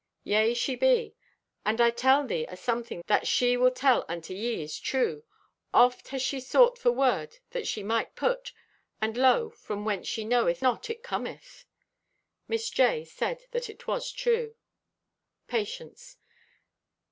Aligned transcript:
Yea, 0.23 0.55
she 0.55 0.75
be. 0.75 1.13
And 1.63 1.79
I 1.79 1.91
tell 1.91 2.25
thee 2.25 2.47
a 2.49 2.57
something 2.57 3.03
that 3.05 3.27
she 3.27 3.55
will 3.55 3.69
tell 3.69 4.03
unto 4.07 4.33
ye 4.33 4.63
is 4.63 4.79
true. 4.79 5.23
Oft 5.75 6.07
hath 6.07 6.23
she 6.23 6.39
sought 6.39 6.79
for 6.79 6.91
word 6.91 7.37
that 7.51 7.67
she 7.67 7.83
might 7.83 8.15
put, 8.15 8.51
and 8.99 9.15
lo, 9.15 9.51
from 9.51 9.85
whence 9.85 10.07
she 10.07 10.25
knoweth 10.25 10.59
not 10.63 10.89
it 10.89 11.03
cometh." 11.03 11.65
Miss 12.47 12.71
J. 12.71 13.05
said 13.05 13.43
this 13.51 13.69
was 13.85 14.11
true. 14.11 14.55
_Patience. 15.47 16.15